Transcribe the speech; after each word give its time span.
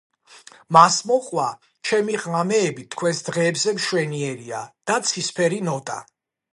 მას 0.77 0.95
მოჰყვა 1.11 1.45
„ჩემი 1.89 2.15
ღამეები 2.25 2.87
თქვენს 2.97 3.23
დღეებზე 3.31 3.77
მშვენიერია“, 3.79 4.67
და 4.91 5.01
„ცისფერი 5.11 5.65
ნოტა“. 5.73 6.05